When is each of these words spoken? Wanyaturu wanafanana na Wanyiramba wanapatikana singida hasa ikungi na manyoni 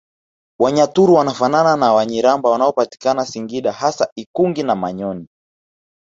Wanyaturu 0.59 1.13
wanafanana 1.13 1.75
na 1.75 1.93
Wanyiramba 1.93 2.49
wanapatikana 2.49 3.25
singida 3.25 3.71
hasa 3.71 4.09
ikungi 4.15 4.63
na 4.63 4.75
manyoni 4.75 5.27